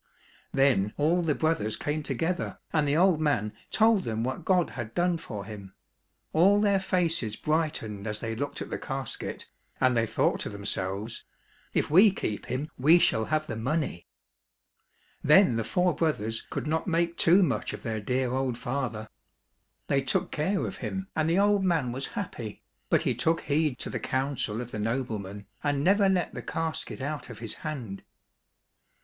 [0.51, 4.95] Then all the brothers came together, and the old man told them what God had
[4.95, 5.75] done for him.
[6.33, 9.45] All their faces brightened as they looked at the casket,
[9.79, 11.23] and they thought to themselves,"
[11.75, 14.07] If we keep him we shall have the money."
[15.23, 19.07] Then the four brothers could not make too much of their dear old father.
[19.85, 20.33] They took ^/.
[20.33, 20.33] e.
[20.33, 20.97] a forest where treasure is hidden.
[21.13, 23.13] 223 COSSACK FAIRY TALES care of him and the old man was happy, but he
[23.13, 27.37] took heed to the counsel of the nobleman, and never let the casket out of
[27.37, 28.01] his hand.